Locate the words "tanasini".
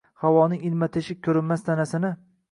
1.67-2.11